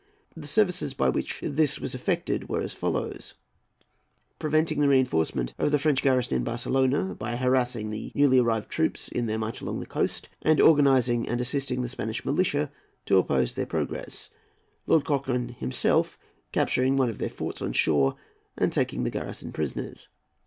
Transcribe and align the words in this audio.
The 0.35 0.47
services 0.47 0.95
by 0.95 1.09
which 1.09 1.41
this 1.43 1.79
was 1.79 1.93
effected 1.93 2.49
were 2.49 2.63
as 2.63 2.73
follows:—Preventing 2.73 4.79
the 4.79 4.87
reinforcement 4.87 5.53
of 5.59 5.69
the 5.69 5.77
French 5.77 6.01
garrison 6.01 6.37
in 6.37 6.43
Barcelona, 6.43 7.13
by 7.13 7.35
harassing 7.35 7.91
the 7.91 8.11
newly 8.15 8.39
arrived 8.39 8.67
troops 8.71 9.09
in 9.09 9.27
their 9.27 9.37
march 9.37 9.61
along 9.61 9.79
the 9.79 9.85
coast, 9.85 10.27
and 10.41 10.59
organising 10.59 11.29
and 11.29 11.39
assisting 11.39 11.83
the 11.83 11.87
Spanish 11.89 12.25
militia 12.25 12.71
to 13.05 13.19
oppose 13.19 13.53
their 13.53 13.67
progress, 13.67 14.31
Lord 14.87 15.05
Cochrane 15.05 15.49
himself 15.49 16.17
capturing 16.51 16.97
one 16.97 17.09
of 17.09 17.19
their 17.19 17.29
forts 17.29 17.61
on 17.61 17.71
shore, 17.73 18.15
and 18.57 18.73
taking 18.73 19.03
the 19.03 19.11
garrison 19.11 19.51
prisoners. 19.53 20.07